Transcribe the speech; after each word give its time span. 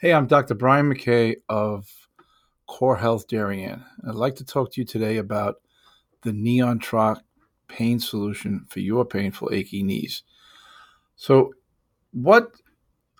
Hey, 0.00 0.12
I'm 0.12 0.28
Dr. 0.28 0.54
Brian 0.54 0.88
McKay 0.88 1.38
of 1.48 1.88
Core 2.68 2.98
Health 2.98 3.26
Darien. 3.26 3.84
I'd 4.06 4.14
like 4.14 4.36
to 4.36 4.44
talk 4.44 4.70
to 4.70 4.80
you 4.80 4.84
today 4.84 5.16
about 5.16 5.56
the 6.22 6.32
Neon 6.32 6.78
Track 6.78 7.18
pain 7.66 7.98
solution 7.98 8.64
for 8.68 8.78
your 8.78 9.04
painful, 9.04 9.50
achy 9.52 9.82
knees. 9.82 10.22
So, 11.16 11.52
what? 12.12 12.52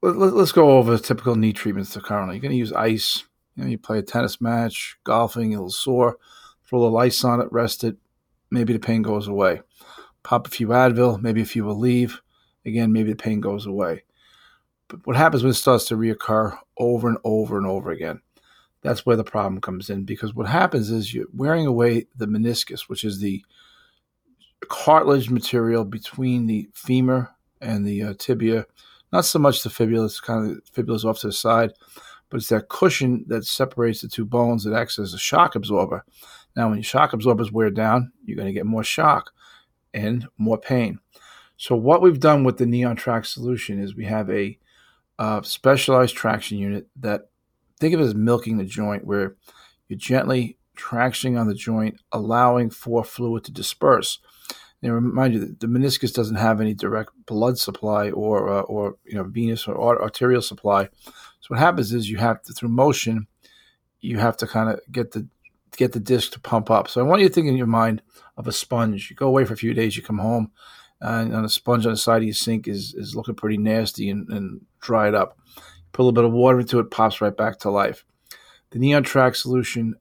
Let's 0.00 0.52
go 0.52 0.78
over 0.78 0.96
typical 0.96 1.36
knee 1.36 1.52
treatments 1.52 1.94
currently. 1.94 2.36
You're 2.36 2.42
going 2.42 2.52
to 2.52 2.56
use 2.56 2.72
ice. 2.72 3.22
You 3.54 3.64
know, 3.64 3.68
you 3.68 3.76
play 3.76 3.98
a 3.98 4.02
tennis 4.02 4.40
match, 4.40 4.96
golfing, 5.04 5.50
little 5.50 5.68
sore, 5.68 6.16
throw 6.64 6.78
a 6.78 6.82
little 6.84 6.96
ice 6.96 7.22
on 7.22 7.42
it, 7.42 7.52
rest 7.52 7.84
it. 7.84 7.98
Maybe 8.50 8.72
the 8.72 8.78
pain 8.78 9.02
goes 9.02 9.28
away. 9.28 9.60
Pop 10.22 10.46
a 10.46 10.50
few 10.50 10.68
Advil, 10.68 11.20
maybe 11.20 11.42
a 11.42 11.44
few 11.44 11.64
Aleve. 11.64 12.14
Again, 12.64 12.94
maybe 12.94 13.10
the 13.10 13.16
pain 13.16 13.42
goes 13.42 13.66
away. 13.66 14.04
What 15.04 15.16
happens 15.16 15.42
when 15.42 15.50
it 15.50 15.54
starts 15.54 15.86
to 15.86 15.96
reoccur 15.96 16.56
over 16.78 17.08
and 17.08 17.18
over 17.24 17.56
and 17.56 17.66
over 17.66 17.90
again? 17.90 18.20
That's 18.82 19.06
where 19.06 19.16
the 19.16 19.24
problem 19.24 19.60
comes 19.60 19.90
in 19.90 20.04
because 20.04 20.34
what 20.34 20.48
happens 20.48 20.90
is 20.90 21.14
you're 21.14 21.26
wearing 21.32 21.66
away 21.66 22.06
the 22.16 22.26
meniscus, 22.26 22.82
which 22.82 23.04
is 23.04 23.20
the 23.20 23.44
cartilage 24.68 25.30
material 25.30 25.84
between 25.84 26.46
the 26.46 26.68
femur 26.74 27.30
and 27.60 27.86
the 27.86 28.02
uh, 28.02 28.14
tibia. 28.18 28.66
Not 29.12 29.24
so 29.24 29.38
much 29.38 29.62
the 29.62 29.70
fibula, 29.70 30.06
it's 30.06 30.20
kind 30.20 30.50
of 30.50 30.62
fibula's 30.72 31.04
off 31.04 31.20
to 31.20 31.28
the 31.28 31.32
side, 31.32 31.72
but 32.28 32.38
it's 32.38 32.48
that 32.48 32.68
cushion 32.68 33.24
that 33.28 33.44
separates 33.44 34.00
the 34.00 34.08
two 34.08 34.24
bones 34.24 34.64
that 34.64 34.74
acts 34.74 34.98
as 34.98 35.14
a 35.14 35.18
shock 35.18 35.54
absorber. 35.54 36.04
Now, 36.56 36.68
when 36.68 36.78
your 36.78 36.84
shock 36.84 37.12
absorbers 37.12 37.52
wear 37.52 37.70
down, 37.70 38.12
you're 38.24 38.36
going 38.36 38.48
to 38.48 38.52
get 38.52 38.66
more 38.66 38.84
shock 38.84 39.32
and 39.94 40.26
more 40.38 40.58
pain. 40.58 40.98
So, 41.56 41.76
what 41.76 42.02
we've 42.02 42.20
done 42.20 42.42
with 42.44 42.58
the 42.58 42.66
Neon 42.66 42.96
Track 42.96 43.24
solution 43.24 43.78
is 43.78 43.94
we 43.94 44.06
have 44.06 44.28
a 44.30 44.58
uh, 45.22 45.40
specialized 45.42 46.16
traction 46.16 46.58
unit 46.58 46.88
that 46.96 47.28
think 47.78 47.94
of 47.94 48.00
it 48.00 48.02
as 48.02 48.14
milking 48.16 48.56
the 48.58 48.64
joint, 48.64 49.04
where 49.04 49.36
you're 49.86 49.96
gently 49.96 50.58
tractioning 50.76 51.38
on 51.38 51.46
the 51.46 51.54
joint, 51.54 52.00
allowing 52.10 52.70
for 52.70 53.04
fluid 53.04 53.44
to 53.44 53.52
disperse. 53.52 54.18
And 54.82 54.92
remind 54.92 55.34
you 55.34 55.38
that 55.38 55.60
the 55.60 55.68
meniscus 55.68 56.12
doesn't 56.12 56.34
have 56.34 56.60
any 56.60 56.74
direct 56.74 57.10
blood 57.24 57.56
supply 57.56 58.10
or 58.10 58.48
uh, 58.48 58.62
or 58.62 58.96
you 59.04 59.14
know 59.14 59.22
venous 59.22 59.68
or 59.68 60.02
arterial 60.02 60.42
supply. 60.42 60.88
So 61.06 61.46
what 61.50 61.60
happens 61.60 61.92
is 61.92 62.10
you 62.10 62.16
have 62.16 62.42
to 62.42 62.52
through 62.52 62.70
motion, 62.70 63.28
you 64.00 64.18
have 64.18 64.36
to 64.38 64.48
kind 64.48 64.70
of 64.70 64.80
get 64.90 65.12
the 65.12 65.28
get 65.76 65.92
the 65.92 66.00
disc 66.00 66.32
to 66.32 66.40
pump 66.40 66.68
up. 66.68 66.88
So 66.88 67.00
I 67.00 67.04
want 67.04 67.22
you 67.22 67.28
to 67.28 67.34
think 67.34 67.46
in 67.46 67.56
your 67.56 67.68
mind 67.68 68.02
of 68.36 68.48
a 68.48 68.52
sponge. 68.52 69.08
You 69.08 69.14
go 69.14 69.28
away 69.28 69.44
for 69.44 69.54
a 69.54 69.56
few 69.64 69.72
days, 69.72 69.96
you 69.96 70.02
come 70.02 70.18
home, 70.18 70.50
and 71.02 71.34
on 71.34 71.44
a 71.44 71.48
sponge 71.48 71.84
on 71.84 71.92
the 71.92 71.98
side 71.98 72.18
of 72.18 72.24
your 72.24 72.34
sink 72.34 72.68
is 72.68 72.94
is 72.94 73.16
looking 73.16 73.34
pretty 73.34 73.58
nasty 73.58 74.08
and, 74.08 74.28
and 74.28 74.64
dried 74.80 75.14
up. 75.14 75.38
Put 75.92 76.02
a 76.02 76.04
little 76.04 76.12
bit 76.12 76.24
of 76.24 76.32
water 76.32 76.60
into 76.60 76.78
it, 76.78 76.90
pops 76.90 77.20
right 77.20 77.36
back 77.36 77.58
to 77.60 77.70
life. 77.70 78.04
The 78.70 78.78
Neon 78.78 79.02
Track 79.02 79.34
solution 79.34 79.96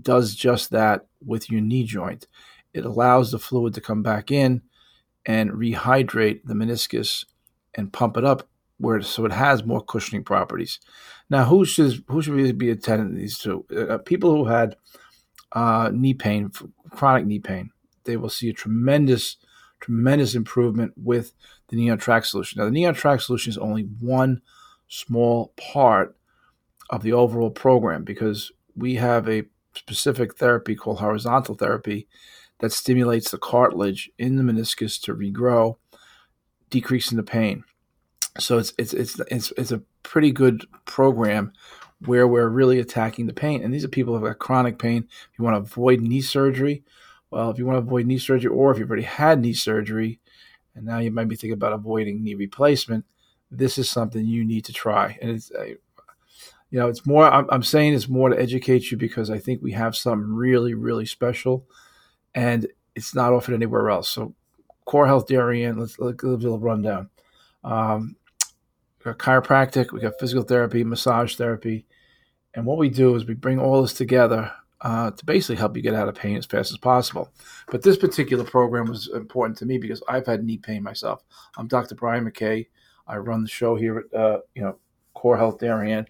does 0.00 0.34
just 0.34 0.70
that 0.70 1.06
with 1.24 1.50
your 1.50 1.60
knee 1.60 1.84
joint. 1.84 2.26
It 2.74 2.84
allows 2.84 3.30
the 3.30 3.38
fluid 3.38 3.74
to 3.74 3.80
come 3.80 4.02
back 4.02 4.30
in 4.30 4.62
and 5.26 5.50
rehydrate 5.50 6.42
the 6.44 6.54
meniscus 6.54 7.24
and 7.74 7.92
pump 7.92 8.16
it 8.16 8.24
up 8.24 8.48
where 8.78 9.02
so 9.02 9.24
it 9.24 9.32
has 9.32 9.64
more 9.64 9.82
cushioning 9.82 10.24
properties. 10.24 10.80
Now, 11.28 11.44
who 11.44 11.64
should 11.64 12.02
who 12.08 12.22
should 12.22 12.34
really 12.34 12.52
be 12.52 12.70
attending 12.70 13.14
these 13.14 13.38
to? 13.38 13.64
Uh, 13.76 13.98
people 13.98 14.34
who 14.34 14.46
had 14.46 14.76
uh, 15.52 15.90
knee 15.92 16.14
pain, 16.14 16.50
chronic 16.90 17.26
knee 17.26 17.38
pain, 17.38 17.70
they 18.04 18.16
will 18.16 18.30
see 18.30 18.48
a 18.48 18.54
tremendous, 18.54 19.36
tremendous 19.80 20.34
improvement 20.34 20.92
with 20.96 21.32
the 21.68 21.76
Neon 21.76 21.98
Track 21.98 22.24
solution. 22.24 22.58
Now, 22.58 22.66
the 22.66 22.70
Neon 22.70 22.94
Track 22.94 23.20
solution 23.20 23.50
is 23.50 23.58
only 23.58 23.82
one 23.82 24.42
small 24.88 25.52
part 25.56 26.16
of 26.90 27.02
the 27.02 27.12
overall 27.12 27.50
program 27.50 28.04
because 28.04 28.52
we 28.76 28.96
have 28.96 29.28
a 29.28 29.44
specific 29.74 30.36
therapy 30.36 30.74
called 30.74 30.98
horizontal 30.98 31.54
therapy 31.54 32.08
that 32.58 32.72
stimulates 32.72 33.30
the 33.30 33.38
cartilage 33.38 34.10
in 34.18 34.36
the 34.36 34.42
meniscus 34.42 35.00
to 35.02 35.14
regrow, 35.14 35.76
decreasing 36.68 37.16
the 37.16 37.22
pain. 37.22 37.64
So 38.38 38.58
it's 38.58 38.72
it's 38.78 38.92
it's 38.92 39.20
it's 39.30 39.52
it's 39.56 39.72
a 39.72 39.82
pretty 40.02 40.30
good 40.30 40.64
program 40.84 41.52
where 42.04 42.26
we're 42.26 42.48
really 42.48 42.78
attacking 42.78 43.26
the 43.26 43.32
pain. 43.32 43.62
And 43.62 43.72
these 43.72 43.84
are 43.84 43.88
people 43.88 44.16
who 44.16 44.24
have 44.24 44.38
chronic 44.38 44.78
pain. 44.78 45.06
If 45.08 45.38
you 45.38 45.44
want 45.44 45.54
to 45.56 45.70
avoid 45.70 46.00
knee 46.00 46.20
surgery, 46.20 46.82
well, 47.30 47.50
if 47.50 47.58
you 47.58 47.66
want 47.66 47.76
to 47.76 47.86
avoid 47.86 48.06
knee 48.06 48.18
surgery, 48.18 48.50
or 48.50 48.72
if 48.72 48.78
you've 48.78 48.90
already 48.90 49.04
had 49.04 49.40
knee 49.40 49.52
surgery, 49.52 50.20
and 50.74 50.84
now 50.84 50.98
you 50.98 51.10
might 51.10 51.28
be 51.28 51.36
thinking 51.36 51.52
about 51.52 51.72
avoiding 51.72 52.22
knee 52.22 52.34
replacement, 52.34 53.04
this 53.50 53.78
is 53.78 53.88
something 53.88 54.24
you 54.24 54.44
need 54.44 54.64
to 54.64 54.72
try. 54.72 55.18
And 55.20 55.30
it's, 55.30 55.50
you 56.70 56.78
know, 56.78 56.88
it's 56.88 57.06
more. 57.06 57.30
I'm, 57.30 57.46
I'm 57.50 57.62
saying 57.62 57.94
it's 57.94 58.08
more 58.08 58.28
to 58.28 58.40
educate 58.40 58.90
you 58.90 58.96
because 58.96 59.30
I 59.30 59.38
think 59.38 59.62
we 59.62 59.72
have 59.72 59.96
something 59.96 60.32
really, 60.32 60.74
really 60.74 61.06
special, 61.06 61.66
and 62.34 62.66
it's 62.94 63.14
not 63.14 63.32
offered 63.32 63.54
anywhere 63.54 63.90
else. 63.90 64.08
So, 64.08 64.34
Core 64.84 65.06
Health 65.06 65.26
Darien. 65.26 65.78
Let's, 65.78 65.98
let's 65.98 66.20
give 66.20 66.30
a 66.30 66.34
little 66.34 66.58
rundown. 66.58 67.10
Um, 67.62 68.16
chiropractic, 69.02 69.92
we 69.92 70.00
got 70.00 70.18
physical 70.18 70.42
therapy, 70.42 70.84
massage 70.84 71.36
therapy, 71.36 71.86
and 72.54 72.66
what 72.66 72.78
we 72.78 72.88
do 72.88 73.14
is 73.14 73.24
we 73.24 73.34
bring 73.34 73.58
all 73.58 73.82
this 73.82 73.92
together 73.92 74.52
uh, 74.82 75.10
to 75.10 75.24
basically 75.24 75.56
help 75.56 75.76
you 75.76 75.82
get 75.82 75.94
out 75.94 76.08
of 76.08 76.14
pain 76.14 76.36
as 76.36 76.46
fast 76.46 76.70
as 76.70 76.78
possible. 76.78 77.32
But 77.70 77.82
this 77.82 77.96
particular 77.96 78.44
program 78.44 78.86
was 78.86 79.08
important 79.08 79.58
to 79.58 79.66
me 79.66 79.78
because 79.78 80.02
I've 80.08 80.26
had 80.26 80.44
knee 80.44 80.58
pain 80.58 80.82
myself. 80.82 81.22
I'm 81.56 81.68
Dr. 81.68 81.94
Brian 81.94 82.28
McKay. 82.28 82.66
I 83.06 83.16
run 83.16 83.42
the 83.42 83.48
show 83.48 83.76
here 83.76 83.98
at 83.98 84.18
uh, 84.18 84.38
you 84.54 84.62
know 84.62 84.78
Core 85.14 85.36
Health 85.36 85.58
Darien, 85.58 86.06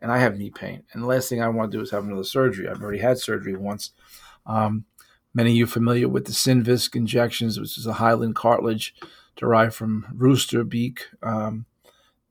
and 0.00 0.12
I 0.12 0.18
have 0.18 0.36
knee 0.36 0.50
pain. 0.50 0.82
And 0.92 1.02
the 1.02 1.06
last 1.06 1.28
thing 1.28 1.42
I 1.42 1.48
want 1.48 1.70
to 1.70 1.78
do 1.78 1.82
is 1.82 1.90
have 1.90 2.04
another 2.04 2.24
surgery. 2.24 2.68
I've 2.68 2.82
already 2.82 2.98
had 2.98 3.18
surgery 3.18 3.56
once. 3.56 3.92
Um, 4.46 4.84
many 5.32 5.50
of 5.50 5.56
you 5.56 5.66
familiar 5.66 6.08
with 6.08 6.26
the 6.26 6.32
Synvisc 6.32 6.94
injections, 6.96 7.58
which 7.58 7.78
is 7.78 7.86
a 7.86 7.94
hyaline 7.94 8.34
cartilage 8.34 8.94
derived 9.36 9.74
from 9.74 10.06
rooster 10.12 10.64
beak. 10.64 11.06
Um, 11.22 11.66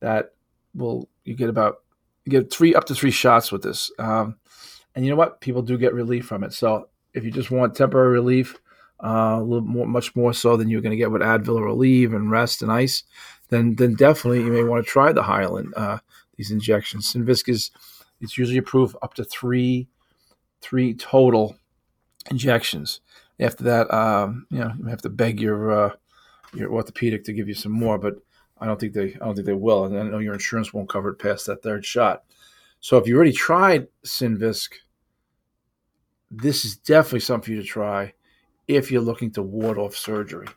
that 0.02 0.34
will 0.76 1.10
you 1.24 1.36
get 1.36 1.50
about 1.50 1.78
you 2.26 2.32
get 2.32 2.52
three 2.52 2.76
up 2.76 2.86
to 2.86 2.96
three 2.96 3.12
shots 3.12 3.52
with 3.52 3.64
this. 3.64 3.92
Um, 3.98 4.36
and 5.00 5.06
you 5.06 5.12
know 5.12 5.18
what? 5.18 5.40
People 5.40 5.62
do 5.62 5.78
get 5.78 5.94
relief 5.94 6.26
from 6.26 6.44
it. 6.44 6.52
So 6.52 6.90
if 7.14 7.24
you 7.24 7.32
just 7.32 7.52
want 7.52 7.74
temporary 7.74 8.12
relief, 8.12 8.58
uh, 9.02 9.38
a 9.40 9.42
little 9.42 9.62
more, 9.66 9.88
much 9.88 10.14
more 10.14 10.34
so 10.34 10.58
than 10.58 10.68
you're 10.68 10.82
going 10.82 10.92
to 10.92 10.98
get 10.98 11.10
with 11.10 11.22
Advil 11.22 11.56
or 11.56 11.68
Aleve 11.68 12.14
and 12.14 12.30
rest 12.30 12.62
and 12.62 12.70
ice, 12.70 13.04
then 13.48 13.76
then 13.76 13.94
definitely 13.94 14.42
you 14.42 14.52
may 14.52 14.66
want 14.66 14.86
to 14.86 14.92
try 14.92 15.14
the 15.14 15.22
Hyalin. 15.22 15.72
Uh, 15.74 16.00
these 16.36 16.52
injections. 16.52 17.14
Synvisc 17.14 17.48
is 17.48 17.72
it's 18.20 18.38
usually 18.38 18.58
approved 18.58 18.98
up 19.02 19.14
to 19.14 19.24
three 19.24 19.88
three 20.60 20.94
total 20.94 21.56
injections. 22.30 23.00
After 23.40 23.64
that, 23.64 23.94
um, 23.94 24.48
you 24.50 24.60
know, 24.60 24.74
you 24.78 24.88
have 24.88 25.02
to 25.04 25.10
beg 25.10 25.40
your 25.40 25.72
uh, 25.72 25.92
your 26.54 26.74
orthopedic 26.74 27.24
to 27.24 27.32
give 27.32 27.48
you 27.48 27.54
some 27.54 27.72
more, 27.72 27.98
but 27.98 28.16
I 28.60 28.66
don't 28.66 28.78
think 28.78 28.92
they 28.92 29.14
I 29.14 29.26
don't 29.26 29.36
think 29.36 29.48
they 29.48 29.54
will, 29.54 29.86
and 29.86 29.98
I 29.98 30.04
know 30.04 30.20
your 30.20 30.34
insurance 30.34 30.74
won't 30.74 30.90
cover 30.90 31.12
it 31.12 31.20
past 31.20 31.46
that 31.46 31.64
third 31.64 31.86
shot. 31.86 32.26
So 32.82 32.98
if 32.98 33.08
you 33.08 33.16
already 33.16 33.32
tried 33.32 33.88
Synvisc, 34.06 34.74
this 36.32 36.66
is 36.66 36.78
definitely 36.78 37.22
something 37.22 37.46
for 37.46 37.52
you 37.52 37.62
to 37.62 37.68
try 37.68 38.14
if 38.68 38.92
you're 38.92 39.02
looking 39.02 39.32
to 39.32 39.42
ward 39.42 39.78
off 39.78 39.96
surgery. 39.96 40.48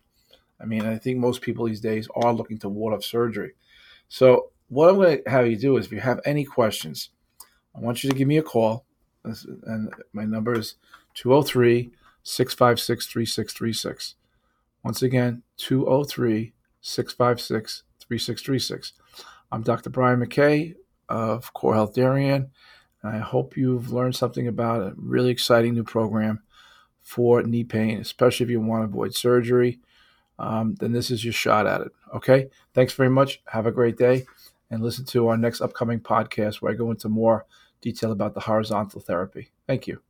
I 0.61 0.65
mean, 0.65 0.83
I 0.85 0.99
think 0.99 1.19
most 1.19 1.41
people 1.41 1.67
these 1.67 1.81
days 1.81 2.09
are 2.15 2.33
looking 2.33 2.59
to 2.59 2.69
ward 2.69 2.95
off 2.95 3.05
surgery. 3.05 3.53
So 4.09 4.51
what 4.69 4.89
I'm 4.89 4.97
going 4.97 5.23
to 5.23 5.31
have 5.31 5.47
you 5.47 5.57
do 5.57 5.77
is, 5.77 5.87
if 5.87 5.93
you 5.93 6.01
have 6.01 6.21
any 6.25 6.45
questions, 6.45 7.11
I 7.75 7.81
want 7.81 8.05
you 8.05 8.11
to 8.11 8.17
give 8.17 8.29
me 8.29 8.39
a 8.39 8.43
call, 8.43 8.85
and 9.25 9.93
my 10.13 10.25
number 10.25 10.59
is 10.59 10.77
203 11.15 11.91
656 12.23 13.07
3636. 13.07 14.15
Once 14.85 15.03
again, 15.03 15.43
203 15.57 16.53
656 16.81 17.83
3636. 18.01 18.93
I'm 19.51 19.63
Dr. 19.63 19.91
Brian 19.91 20.21
McKay 20.21 20.75
of 21.09 21.53
Core 21.53 21.75
Health 21.75 21.95
Darien. 21.95 22.51
I 23.03 23.19
hope 23.19 23.57
you've 23.57 23.93
learned 23.93 24.15
something 24.15 24.47
about 24.47 24.83
a 24.83 24.95
really 24.97 25.31
exciting 25.31 25.75
new 25.75 25.85
program 25.85 26.43
for 27.01 27.43
knee 27.43 27.65
pain, 27.65 28.01
especially 28.01 28.45
if 28.45 28.51
you 28.51 28.61
want 28.61 28.83
to 28.83 28.85
avoid 28.85 29.15
surgery. 29.15 29.81
Um, 30.39 30.77
then 30.77 30.93
this 30.93 31.11
is 31.11 31.25
your 31.25 31.33
shot 31.33 31.67
at 31.67 31.81
it. 31.81 31.93
Okay. 32.15 32.49
Thanks 32.75 32.93
very 32.93 33.11
much. 33.11 33.43
Have 33.47 33.67
a 33.67 33.73
great 33.73 33.97
day. 33.97 34.27
And 34.71 34.83
listen 34.83 35.05
to 35.07 35.29
our 35.29 35.37
next 35.37 35.61
upcoming 35.61 36.01
podcast 36.01 36.57
where 36.57 36.73
I 36.73 36.77
go 36.77 36.91
into 36.91 37.09
more 37.09 37.45
detail 37.81 38.13
about 38.13 38.35
the 38.35 38.41
horizontal 38.41 39.01
therapy. 39.01 39.51
Thank 39.67 39.87
you. 39.87 40.01